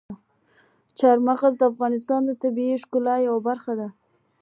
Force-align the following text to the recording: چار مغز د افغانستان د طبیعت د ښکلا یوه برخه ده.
چار 0.99 1.17
مغز 1.27 1.53
د 1.57 1.61
افغانستان 1.71 2.21
د 2.25 2.31
طبیعت 2.43 2.79
د 2.81 2.83
ښکلا 2.83 3.15
یوه 3.27 3.41
برخه 3.49 3.73
ده. 3.79 3.87